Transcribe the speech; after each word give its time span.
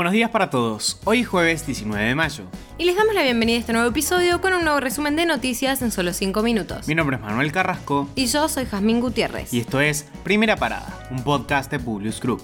Buenos 0.00 0.14
días 0.14 0.30
para 0.30 0.48
todos. 0.48 0.98
Hoy 1.04 1.20
es 1.20 1.28
jueves 1.28 1.66
19 1.66 2.02
de 2.02 2.14
mayo. 2.14 2.44
Y 2.78 2.84
les 2.84 2.96
damos 2.96 3.14
la 3.14 3.22
bienvenida 3.22 3.58
a 3.58 3.60
este 3.60 3.74
nuevo 3.74 3.86
episodio 3.86 4.40
con 4.40 4.54
un 4.54 4.64
nuevo 4.64 4.80
resumen 4.80 5.14
de 5.14 5.26
noticias 5.26 5.82
en 5.82 5.90
solo 5.92 6.14
5 6.14 6.42
minutos. 6.42 6.88
Mi 6.88 6.94
nombre 6.94 7.16
es 7.16 7.22
Manuel 7.22 7.52
Carrasco. 7.52 8.08
Y 8.14 8.24
yo 8.24 8.48
soy 8.48 8.64
Jazmín 8.64 9.02
Gutiérrez. 9.02 9.52
Y 9.52 9.60
esto 9.60 9.78
es 9.78 10.06
Primera 10.24 10.56
Parada, 10.56 11.06
un 11.10 11.22
podcast 11.22 11.70
de 11.70 11.80
Publius 11.80 12.18
Group. 12.18 12.42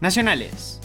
Nacionales. 0.00 0.80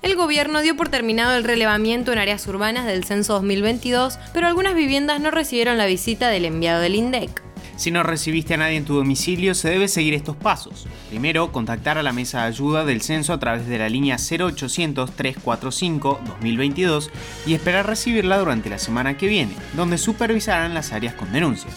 El 0.00 0.16
gobierno 0.16 0.62
dio 0.62 0.74
por 0.74 0.88
terminado 0.88 1.36
el 1.36 1.44
relevamiento 1.44 2.14
en 2.14 2.20
áreas 2.20 2.46
urbanas 2.46 2.86
del 2.86 3.04
censo 3.04 3.34
2022, 3.34 4.18
pero 4.32 4.46
algunas 4.46 4.74
viviendas 4.74 5.20
no 5.20 5.30
recibieron 5.30 5.76
la 5.76 5.84
visita 5.84 6.30
del 6.30 6.46
enviado 6.46 6.80
del 6.80 6.94
INDEC. 6.94 7.43
Si 7.76 7.90
no 7.90 8.02
recibiste 8.02 8.54
a 8.54 8.58
nadie 8.58 8.76
en 8.76 8.84
tu 8.84 8.94
domicilio, 8.94 9.54
se 9.54 9.68
debe 9.68 9.88
seguir 9.88 10.14
estos 10.14 10.36
pasos. 10.36 10.86
Primero, 11.10 11.50
contactar 11.50 11.98
a 11.98 12.02
la 12.02 12.12
mesa 12.12 12.42
de 12.42 12.48
ayuda 12.48 12.84
del 12.84 13.02
censo 13.02 13.32
a 13.32 13.40
través 13.40 13.66
de 13.66 13.78
la 13.78 13.88
línea 13.88 14.14
0800-345-2022 14.16 17.10
y 17.46 17.54
esperar 17.54 17.86
recibirla 17.86 18.38
durante 18.38 18.70
la 18.70 18.78
semana 18.78 19.16
que 19.16 19.26
viene, 19.26 19.56
donde 19.74 19.98
supervisarán 19.98 20.72
las 20.72 20.92
áreas 20.92 21.14
con 21.14 21.32
denuncias. 21.32 21.74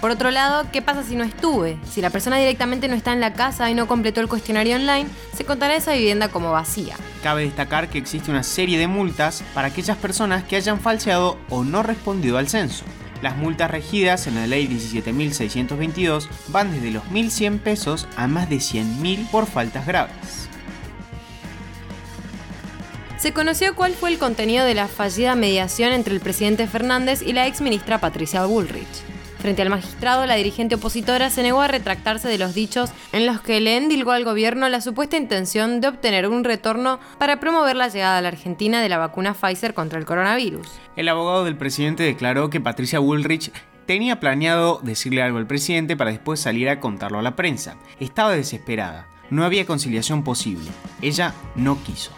Por 0.00 0.12
otro 0.12 0.30
lado, 0.30 0.64
¿qué 0.70 0.80
pasa 0.80 1.02
si 1.02 1.16
no 1.16 1.24
estuve? 1.24 1.76
Si 1.90 2.00
la 2.00 2.10
persona 2.10 2.36
directamente 2.36 2.86
no 2.86 2.94
está 2.94 3.12
en 3.12 3.20
la 3.20 3.32
casa 3.32 3.68
y 3.68 3.74
no 3.74 3.88
completó 3.88 4.20
el 4.20 4.28
cuestionario 4.28 4.76
online, 4.76 5.08
se 5.34 5.44
contará 5.44 5.74
esa 5.74 5.94
vivienda 5.94 6.28
como 6.28 6.52
vacía. 6.52 6.94
Cabe 7.24 7.42
destacar 7.42 7.88
que 7.88 7.98
existe 7.98 8.30
una 8.30 8.44
serie 8.44 8.78
de 8.78 8.86
multas 8.86 9.42
para 9.54 9.66
aquellas 9.68 9.96
personas 9.96 10.44
que 10.44 10.54
hayan 10.54 10.78
falseado 10.78 11.36
o 11.48 11.64
no 11.64 11.82
respondido 11.82 12.38
al 12.38 12.48
censo. 12.48 12.84
Las 13.22 13.36
multas 13.36 13.70
regidas 13.70 14.26
en 14.26 14.36
la 14.36 14.46
ley 14.46 14.68
17.622 14.68 16.28
van 16.48 16.72
desde 16.72 16.92
los 16.92 17.04
1.100 17.04 17.58
pesos 17.58 18.08
a 18.16 18.28
más 18.28 18.48
de 18.48 18.56
100.000 18.56 19.28
por 19.30 19.46
faltas 19.46 19.86
graves. 19.86 20.48
Se 23.18 23.32
conoció 23.32 23.74
cuál 23.74 23.94
fue 23.94 24.10
el 24.10 24.18
contenido 24.18 24.64
de 24.64 24.74
la 24.74 24.86
fallida 24.86 25.34
mediación 25.34 25.92
entre 25.92 26.14
el 26.14 26.20
presidente 26.20 26.68
Fernández 26.68 27.20
y 27.22 27.32
la 27.32 27.48
ex 27.48 27.60
ministra 27.60 27.98
Patricia 27.98 28.44
Bullrich. 28.44 29.07
Frente 29.38 29.62
al 29.62 29.70
magistrado, 29.70 30.26
la 30.26 30.34
dirigente 30.34 30.74
opositora 30.74 31.30
se 31.30 31.42
negó 31.42 31.60
a 31.60 31.68
retractarse 31.68 32.28
de 32.28 32.38
los 32.38 32.54
dichos 32.54 32.90
en 33.12 33.24
los 33.24 33.40
que 33.40 33.60
le 33.60 33.76
endilgó 33.76 34.10
al 34.10 34.24
gobierno 34.24 34.68
la 34.68 34.80
supuesta 34.80 35.16
intención 35.16 35.80
de 35.80 35.88
obtener 35.88 36.28
un 36.28 36.42
retorno 36.42 36.98
para 37.18 37.38
promover 37.38 37.76
la 37.76 37.88
llegada 37.88 38.18
a 38.18 38.22
la 38.22 38.28
Argentina 38.28 38.82
de 38.82 38.88
la 38.88 38.98
vacuna 38.98 39.34
Pfizer 39.34 39.74
contra 39.74 39.98
el 39.98 40.06
coronavirus. 40.06 40.66
El 40.96 41.08
abogado 41.08 41.44
del 41.44 41.56
presidente 41.56 42.02
declaró 42.02 42.50
que 42.50 42.60
Patricia 42.60 42.98
Bullrich 42.98 43.52
tenía 43.86 44.18
planeado 44.18 44.80
decirle 44.82 45.22
algo 45.22 45.38
al 45.38 45.46
presidente 45.46 45.96
para 45.96 46.10
después 46.10 46.40
salir 46.40 46.68
a 46.68 46.80
contarlo 46.80 47.20
a 47.20 47.22
la 47.22 47.36
prensa. 47.36 47.76
Estaba 48.00 48.32
desesperada. 48.32 49.06
No 49.30 49.44
había 49.44 49.66
conciliación 49.66 50.24
posible. 50.24 50.68
Ella 51.00 51.32
no 51.54 51.82
quiso. 51.84 52.10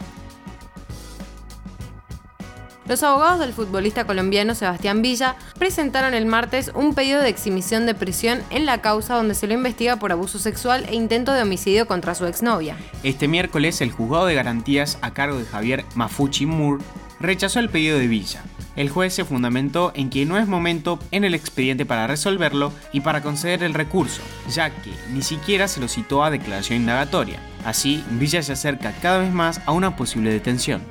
Los 2.91 3.05
abogados 3.05 3.39
del 3.39 3.53
futbolista 3.53 4.05
colombiano 4.05 4.57
Sebastián 4.57 5.01
Villa 5.01 5.37
presentaron 5.57 6.13
el 6.13 6.27
martes 6.27 6.73
un 6.75 6.97
pedido 6.97 7.23
de 7.23 7.29
exhibición 7.29 7.87
de 7.87 7.95
prisión 7.95 8.43
en 8.51 8.67
la 8.67 8.81
causa 8.81 9.15
donde 9.15 9.37
se 9.37 9.47
lo 9.47 9.55
investiga 9.55 9.95
por 9.95 10.11
abuso 10.11 10.41
sexual 10.41 10.85
e 10.89 10.97
intento 10.97 11.33
de 11.33 11.43
homicidio 11.43 11.87
contra 11.87 12.17
su 12.17 12.27
exnovia. 12.27 12.77
Este 13.05 13.29
miércoles 13.29 13.81
el 13.81 13.93
juzgado 13.93 14.27
de 14.27 14.35
garantías 14.35 14.99
a 15.03 15.15
cargo 15.15 15.39
de 15.39 15.45
Javier 15.45 15.85
Mafuchi 15.95 16.47
Moore 16.47 16.83
rechazó 17.21 17.61
el 17.61 17.69
pedido 17.69 17.97
de 17.97 18.09
Villa. 18.09 18.43
El 18.75 18.91
juez 18.91 19.15
se 19.15 19.25
fundamentó 19.25 19.93
en 19.95 20.11
que 20.11 20.27
no 20.27 20.37
es 20.37 20.49
momento 20.49 20.99
en 21.13 21.23
el 21.23 21.37
expediente 21.37 21.87
para 21.87 22.09
resolverlo 22.09 22.73
y 22.93 23.03
para 23.03 23.23
conceder 23.23 23.63
el 23.63 23.75
recurso, 23.75 24.21
ya 24.53 24.71
que 24.71 24.91
ni 25.13 25.23
siquiera 25.23 25.69
se 25.69 25.79
lo 25.79 25.87
citó 25.87 26.25
a 26.25 26.31
declaración 26.31 26.81
indagatoria. 26.81 27.39
Así, 27.65 28.03
Villa 28.11 28.43
se 28.43 28.55
acerca 28.55 28.93
cada 29.01 29.19
vez 29.19 29.33
más 29.33 29.61
a 29.67 29.71
una 29.71 29.95
posible 29.95 30.33
detención. 30.33 30.83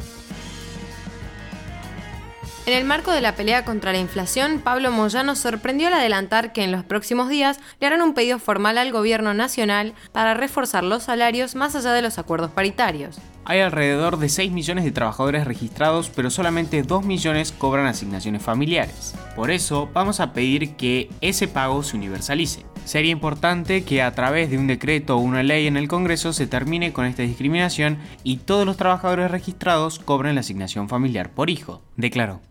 En 2.69 2.75
el 2.75 2.85
marco 2.85 3.11
de 3.11 3.19
la 3.19 3.33
pelea 3.33 3.65
contra 3.65 3.91
la 3.93 3.97
inflación, 3.97 4.61
Pablo 4.63 4.91
Moyano 4.91 5.35
sorprendió 5.35 5.87
al 5.87 5.95
adelantar 5.95 6.53
que 6.53 6.63
en 6.63 6.71
los 6.71 6.83
próximos 6.83 7.27
días 7.27 7.59
le 7.79 7.87
harán 7.87 8.03
un 8.03 8.13
pedido 8.13 8.37
formal 8.37 8.77
al 8.77 8.91
gobierno 8.91 9.33
nacional 9.33 9.95
para 10.11 10.35
reforzar 10.35 10.83
los 10.83 11.01
salarios 11.01 11.55
más 11.55 11.73
allá 11.73 11.93
de 11.93 12.03
los 12.03 12.19
acuerdos 12.19 12.51
paritarios. 12.51 13.19
Hay 13.43 13.61
alrededor 13.61 14.19
de 14.19 14.29
6 14.29 14.51
millones 14.51 14.83
de 14.83 14.91
trabajadores 14.91 15.45
registrados, 15.45 16.11
pero 16.15 16.29
solamente 16.29 16.83
2 16.83 17.05
millones 17.05 17.51
cobran 17.51 17.87
asignaciones 17.87 18.43
familiares. 18.43 19.15
Por 19.35 19.49
eso, 19.49 19.89
vamos 19.91 20.19
a 20.19 20.33
pedir 20.33 20.75
que 20.75 21.09
ese 21.21 21.47
pago 21.47 21.81
se 21.81 21.97
universalice. 21.97 22.67
Sería 22.85 23.11
importante 23.11 23.83
que 23.83 24.03
a 24.03 24.13
través 24.13 24.51
de 24.51 24.59
un 24.59 24.67
decreto 24.67 25.17
o 25.17 25.21
una 25.21 25.41
ley 25.41 25.65
en 25.65 25.75
el 25.75 25.87
Congreso 25.87 26.33
se 26.33 26.45
termine 26.45 26.93
con 26.93 27.07
esta 27.07 27.23
discriminación 27.23 27.97
y 28.23 28.37
todos 28.37 28.67
los 28.67 28.77
trabajadores 28.77 29.31
registrados 29.31 29.97
cobren 29.97 30.35
la 30.35 30.41
asignación 30.41 30.87
familiar 30.87 31.31
por 31.31 31.49
hijo, 31.49 31.81
declaró 31.97 32.41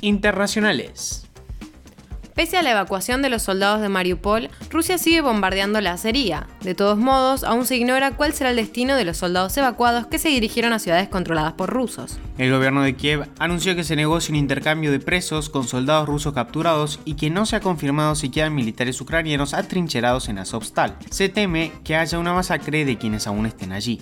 internacionales. 0.00 1.26
Pese 2.40 2.56
a 2.56 2.62
la 2.62 2.70
evacuación 2.70 3.20
de 3.20 3.28
los 3.28 3.42
soldados 3.42 3.82
de 3.82 3.90
Mariupol, 3.90 4.48
Rusia 4.70 4.96
sigue 4.96 5.20
bombardeando 5.20 5.78
la 5.82 5.92
acería. 5.92 6.46
De 6.62 6.74
todos 6.74 6.96
modos, 6.96 7.44
aún 7.44 7.66
se 7.66 7.76
ignora 7.76 8.12
cuál 8.12 8.32
será 8.32 8.48
el 8.48 8.56
destino 8.56 8.96
de 8.96 9.04
los 9.04 9.18
soldados 9.18 9.54
evacuados 9.58 10.06
que 10.06 10.18
se 10.18 10.30
dirigieron 10.30 10.72
a 10.72 10.78
ciudades 10.78 11.08
controladas 11.08 11.52
por 11.52 11.68
rusos. 11.68 12.18
El 12.38 12.50
gobierno 12.50 12.82
de 12.82 12.94
Kiev 12.94 13.28
anunció 13.38 13.76
que 13.76 13.84
se 13.84 13.94
negocia 13.94 14.32
un 14.32 14.36
intercambio 14.36 14.90
de 14.90 15.00
presos 15.00 15.50
con 15.50 15.68
soldados 15.68 16.08
rusos 16.08 16.32
capturados 16.32 17.00
y 17.04 17.14
que 17.14 17.28
no 17.28 17.44
se 17.44 17.56
ha 17.56 17.60
confirmado 17.60 18.14
si 18.14 18.30
quedan 18.30 18.54
militares 18.54 18.98
ucranianos 19.02 19.52
atrincherados 19.52 20.30
en 20.30 20.38
Azovstal. 20.38 20.96
Se 21.10 21.28
teme 21.28 21.72
que 21.84 21.96
haya 21.96 22.18
una 22.18 22.32
masacre 22.32 22.86
de 22.86 22.96
quienes 22.96 23.26
aún 23.26 23.44
estén 23.44 23.72
allí. 23.72 24.00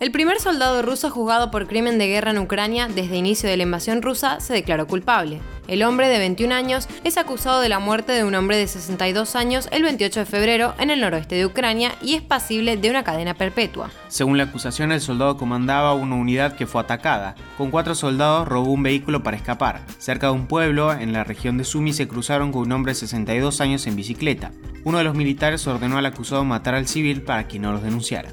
El 0.00 0.12
primer 0.12 0.38
soldado 0.38 0.80
ruso 0.82 1.10
juzgado 1.10 1.50
por 1.50 1.66
crimen 1.66 1.98
de 1.98 2.06
guerra 2.06 2.30
en 2.30 2.38
Ucrania 2.38 2.86
desde 2.86 3.16
inicio 3.16 3.48
de 3.48 3.56
la 3.56 3.64
invasión 3.64 4.00
rusa 4.00 4.38
se 4.38 4.54
declaró 4.54 4.86
culpable. 4.86 5.40
El 5.66 5.82
hombre 5.82 6.06
de 6.06 6.20
21 6.20 6.54
años 6.54 6.86
es 7.02 7.18
acusado 7.18 7.60
de 7.60 7.68
la 7.68 7.80
muerte 7.80 8.12
de 8.12 8.22
un 8.22 8.36
hombre 8.36 8.56
de 8.56 8.68
62 8.68 9.34
años 9.34 9.68
el 9.72 9.82
28 9.82 10.20
de 10.20 10.26
febrero 10.26 10.74
en 10.78 10.90
el 10.90 11.00
noroeste 11.00 11.34
de 11.34 11.46
Ucrania 11.46 11.96
y 12.00 12.14
es 12.14 12.22
pasible 12.22 12.76
de 12.76 12.90
una 12.90 13.02
cadena 13.02 13.34
perpetua. 13.34 13.90
Según 14.06 14.38
la 14.38 14.44
acusación, 14.44 14.92
el 14.92 15.00
soldado 15.00 15.36
comandaba 15.36 15.94
una 15.94 16.14
unidad 16.14 16.54
que 16.54 16.68
fue 16.68 16.80
atacada. 16.80 17.34
Con 17.56 17.72
cuatro 17.72 17.96
soldados 17.96 18.46
robó 18.46 18.70
un 18.70 18.84
vehículo 18.84 19.24
para 19.24 19.36
escapar. 19.36 19.80
Cerca 19.98 20.28
de 20.28 20.34
un 20.34 20.46
pueblo, 20.46 20.92
en 20.92 21.12
la 21.12 21.24
región 21.24 21.58
de 21.58 21.64
Sumi, 21.64 21.92
se 21.92 22.06
cruzaron 22.06 22.52
con 22.52 22.62
un 22.62 22.72
hombre 22.72 22.92
de 22.92 23.00
62 23.00 23.60
años 23.60 23.84
en 23.88 23.96
bicicleta. 23.96 24.52
Uno 24.84 24.98
de 24.98 25.04
los 25.04 25.16
militares 25.16 25.66
ordenó 25.66 25.98
al 25.98 26.06
acusado 26.06 26.44
matar 26.44 26.76
al 26.76 26.86
civil 26.86 27.22
para 27.22 27.48
que 27.48 27.58
no 27.58 27.72
los 27.72 27.82
denunciara. 27.82 28.32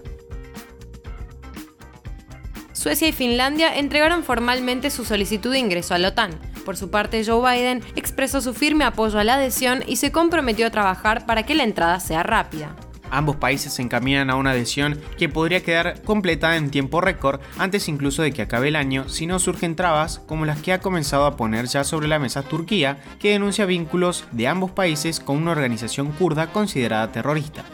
Suecia 2.86 3.08
y 3.08 3.14
Finlandia 3.14 3.80
entregaron 3.80 4.24
formalmente 4.24 4.92
su 4.92 5.06
solicitud 5.06 5.52
de 5.52 5.58
ingreso 5.58 5.96
a 5.96 5.98
la 5.98 6.10
OTAN. 6.10 6.40
Por 6.66 6.78
su 6.78 6.92
parte, 6.92 7.26
Joe 7.26 7.42
Biden 7.42 7.82
expresó 7.96 8.42
su 8.42 8.54
firme 8.54 8.86
apoyo 8.86 9.18
a 9.18 9.24
la 9.24 9.34
adhesión 9.34 9.84
y 9.88 9.96
se 9.96 10.12
comprometió 10.12 10.68
a 10.68 10.70
trabajar 10.70 11.26
para 11.26 11.42
que 11.42 11.56
la 11.56 11.64
entrada 11.64 12.00
sea 12.00 12.22
rápida. 12.22 12.76
Ambos 13.10 13.38
países 13.38 13.74
se 13.74 13.82
encaminan 13.82 14.30
a 14.30 14.36
una 14.36 14.52
adhesión 14.52 15.02
que 15.18 15.30
podría 15.30 15.64
quedar 15.64 16.04
completada 16.04 16.58
en 16.58 16.70
tiempo 16.70 17.02
récord 17.02 17.42
antes 17.58 17.88
incluso 17.88 18.22
de 18.22 18.32
que 18.32 18.44
acabe 18.44 18.68
el 18.68 18.76
año 18.76 19.10
si 19.10 19.26
no 19.26 19.40
surgen 19.40 19.76
trabas 19.76 20.20
como 20.28 20.46
las 20.46 20.62
que 20.62 20.72
ha 20.72 20.80
comenzado 20.80 21.26
a 21.26 21.38
poner 21.38 21.66
ya 21.66 21.84
sobre 21.84 22.08
la 22.08 22.20
mesa 22.20 22.44
Turquía, 22.44 23.00
que 23.18 23.32
denuncia 23.32 23.66
vínculos 23.66 24.26
de 24.32 24.48
ambos 24.48 24.70
países 24.70 25.20
con 25.20 25.38
una 25.38 25.54
organización 25.54 26.12
kurda 26.12 26.52
considerada 26.52 27.12
terrorista. 27.12 27.66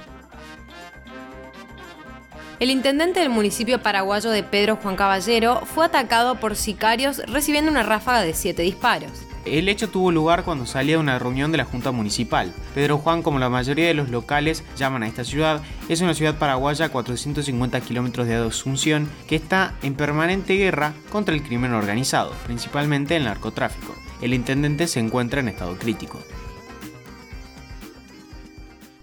El 2.61 2.69
intendente 2.69 3.21
del 3.21 3.31
municipio 3.31 3.81
paraguayo 3.81 4.29
de 4.29 4.43
Pedro 4.43 4.75
Juan 4.75 4.95
Caballero 4.95 5.63
fue 5.65 5.83
atacado 5.83 6.35
por 6.35 6.55
sicarios 6.55 7.17
recibiendo 7.25 7.71
una 7.71 7.81
ráfaga 7.81 8.21
de 8.21 8.35
siete 8.35 8.61
disparos. 8.61 9.23
El 9.45 9.67
hecho 9.67 9.89
tuvo 9.89 10.11
lugar 10.11 10.43
cuando 10.43 10.67
salía 10.67 10.97
de 10.97 11.01
una 11.01 11.17
reunión 11.17 11.51
de 11.51 11.57
la 11.57 11.65
Junta 11.65 11.91
Municipal. 11.91 12.53
Pedro 12.75 12.99
Juan, 12.99 13.23
como 13.23 13.39
la 13.39 13.49
mayoría 13.49 13.87
de 13.87 13.95
los 13.95 14.11
locales 14.11 14.63
llaman 14.77 15.01
a 15.01 15.07
esta 15.07 15.23
ciudad, 15.23 15.63
es 15.89 16.01
una 16.01 16.13
ciudad 16.13 16.37
paraguaya 16.37 16.85
a 16.85 16.89
450 16.89 17.81
kilómetros 17.81 18.27
de 18.27 18.35
Asunción 18.35 19.09
que 19.27 19.37
está 19.37 19.73
en 19.81 19.95
permanente 19.95 20.55
guerra 20.55 20.93
contra 21.09 21.33
el 21.33 21.41
crimen 21.41 21.73
organizado, 21.73 22.31
principalmente 22.45 23.15
el 23.15 23.23
narcotráfico. 23.23 23.95
El 24.21 24.35
intendente 24.35 24.85
se 24.85 24.99
encuentra 24.99 25.39
en 25.39 25.47
estado 25.47 25.79
crítico. 25.79 26.19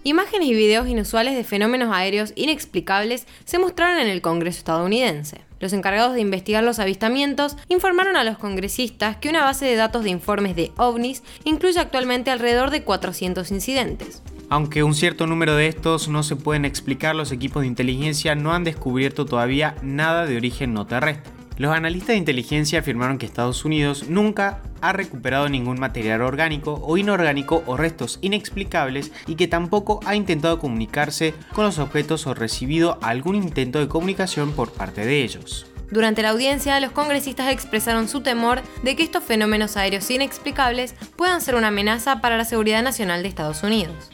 Imágenes 0.03 0.47
y 0.47 0.53
videos 0.53 0.87
inusuales 0.87 1.35
de 1.35 1.43
fenómenos 1.43 1.93
aéreos 1.93 2.31
inexplicables 2.35 3.27
se 3.43 3.59
mostraron 3.59 3.99
en 3.99 4.07
el 4.07 4.21
Congreso 4.21 4.59
estadounidense. 4.59 5.41
Los 5.59 5.73
encargados 5.73 6.13
de 6.13 6.21
investigar 6.21 6.63
los 6.63 6.79
avistamientos 6.79 7.57
informaron 7.67 8.15
a 8.15 8.23
los 8.23 8.37
congresistas 8.37 9.17
que 9.17 9.27
una 9.27 9.43
base 9.43 9.65
de 9.65 9.75
datos 9.75 10.05
de 10.05 10.11
informes 10.11 10.55
de 10.55 10.71
ovnis 10.77 11.21
incluye 11.43 11.79
actualmente 11.79 12.31
alrededor 12.31 12.71
de 12.71 12.83
400 12.83 13.51
incidentes. 13.51 14.23
Aunque 14.49 14.83
un 14.83 14.95
cierto 14.95 15.27
número 15.27 15.55
de 15.55 15.67
estos 15.67 16.07
no 16.07 16.23
se 16.23 16.37
pueden 16.37 16.63
explicar, 16.63 17.13
los 17.13 17.33
equipos 17.33 17.61
de 17.63 17.67
inteligencia 17.67 18.35
no 18.35 18.53
han 18.53 18.63
descubierto 18.63 19.25
todavía 19.25 19.75
nada 19.81 20.25
de 20.25 20.37
origen 20.37 20.73
no 20.73 20.87
terrestre. 20.87 21.38
Los 21.59 21.75
analistas 21.75 22.07
de 22.07 22.15
inteligencia 22.15 22.79
afirmaron 22.79 23.17
que 23.17 23.25
Estados 23.25 23.65
Unidos 23.65 24.07
nunca 24.07 24.61
ha 24.79 24.93
recuperado 24.93 25.49
ningún 25.49 25.77
material 25.77 26.21
orgánico 26.21 26.81
o 26.81 26.95
inorgánico 26.95 27.63
o 27.65 27.75
restos 27.75 28.17
inexplicables 28.21 29.11
y 29.27 29.35
que 29.35 29.49
tampoco 29.49 29.99
ha 30.05 30.15
intentado 30.15 30.57
comunicarse 30.57 31.33
con 31.53 31.65
los 31.65 31.77
objetos 31.77 32.27
o 32.27 32.33
recibido 32.33 32.97
algún 33.01 33.35
intento 33.35 33.79
de 33.79 33.89
comunicación 33.89 34.53
por 34.53 34.71
parte 34.71 35.05
de 35.05 35.21
ellos. 35.21 35.65
Durante 35.91 36.21
la 36.21 36.29
audiencia, 36.29 36.79
los 36.79 36.93
congresistas 36.93 37.51
expresaron 37.51 38.07
su 38.07 38.21
temor 38.21 38.61
de 38.83 38.95
que 38.95 39.03
estos 39.03 39.25
fenómenos 39.25 39.75
aéreos 39.75 40.09
inexplicables 40.09 40.95
puedan 41.17 41.41
ser 41.41 41.55
una 41.55 41.67
amenaza 41.67 42.21
para 42.21 42.37
la 42.37 42.45
seguridad 42.45 42.83
nacional 42.83 43.21
de 43.21 43.27
Estados 43.27 43.63
Unidos. 43.63 44.11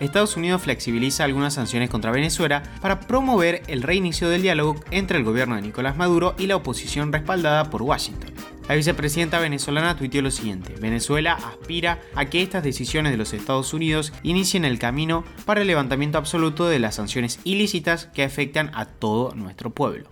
Estados 0.00 0.36
Unidos 0.36 0.62
flexibiliza 0.62 1.24
algunas 1.24 1.54
sanciones 1.54 1.88
contra 1.88 2.10
Venezuela 2.10 2.62
para 2.80 3.00
promover 3.00 3.62
el 3.66 3.82
reinicio 3.82 4.28
del 4.28 4.42
diálogo 4.42 4.76
entre 4.90 5.18
el 5.18 5.24
gobierno 5.24 5.56
de 5.56 5.62
Nicolás 5.62 5.96
Maduro 5.96 6.34
y 6.38 6.46
la 6.46 6.56
oposición 6.56 7.12
respaldada 7.12 7.70
por 7.70 7.82
Washington. 7.82 8.32
La 8.68 8.74
vicepresidenta 8.74 9.38
venezolana 9.38 9.96
tuiteó 9.96 10.22
lo 10.22 10.30
siguiente, 10.30 10.74
Venezuela 10.80 11.34
aspira 11.34 12.00
a 12.16 12.24
que 12.24 12.42
estas 12.42 12.64
decisiones 12.64 13.12
de 13.12 13.18
los 13.18 13.32
Estados 13.32 13.72
Unidos 13.72 14.12
inicien 14.24 14.64
el 14.64 14.78
camino 14.78 15.24
para 15.44 15.60
el 15.60 15.68
levantamiento 15.68 16.18
absoluto 16.18 16.68
de 16.68 16.80
las 16.80 16.96
sanciones 16.96 17.38
ilícitas 17.44 18.06
que 18.06 18.24
afectan 18.24 18.72
a 18.74 18.86
todo 18.86 19.34
nuestro 19.34 19.70
pueblo. 19.70 20.10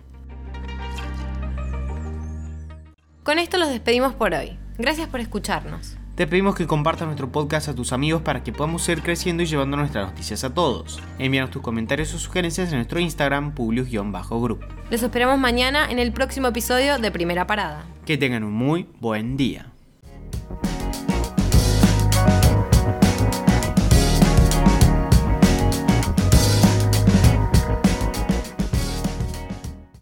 Con 3.23 3.39
esto 3.39 3.57
los 3.57 3.69
despedimos 3.69 4.13
por 4.13 4.33
hoy. 4.33 4.57
Gracias 4.77 5.09
por 5.09 5.19
escucharnos. 5.19 5.97
Te 6.15 6.27
pedimos 6.27 6.55
que 6.55 6.65
compartas 6.65 7.07
nuestro 7.07 7.29
podcast 7.29 7.67
a 7.67 7.75
tus 7.75 7.91
amigos 7.91 8.21
para 8.21 8.41
que 8.41 8.53
podamos 8.53 8.83
seguir 8.83 9.03
creciendo 9.03 9.43
y 9.43 9.47
llevando 9.47 9.75
nuestras 9.75 10.07
noticias 10.07 10.45
a 10.45 10.53
todos. 10.53 11.01
Envíanos 11.19 11.51
tus 11.51 11.61
comentarios 11.61 12.13
o 12.13 12.19
sugerencias 12.19 12.69
en 12.69 12.77
nuestro 12.77 13.01
Instagram, 13.01 13.53
publius-group. 13.53 14.63
Los 14.89 15.03
esperamos 15.03 15.37
mañana 15.37 15.91
en 15.91 15.99
el 15.99 16.13
próximo 16.13 16.47
episodio 16.47 16.99
de 16.99 17.11
Primera 17.11 17.47
Parada. 17.47 17.83
Que 18.05 18.17
tengan 18.17 18.45
un 18.45 18.53
muy 18.53 18.87
buen 19.01 19.35
día. 19.35 19.74